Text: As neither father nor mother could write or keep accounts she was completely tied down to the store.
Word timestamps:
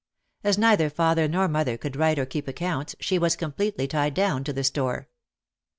As 0.43 0.57
neither 0.57 0.89
father 0.89 1.27
nor 1.27 1.47
mother 1.47 1.77
could 1.77 1.95
write 1.95 2.17
or 2.17 2.25
keep 2.25 2.47
accounts 2.47 2.95
she 2.99 3.19
was 3.19 3.35
completely 3.35 3.87
tied 3.87 4.15
down 4.15 4.43
to 4.45 4.51
the 4.51 4.63
store. 4.63 5.09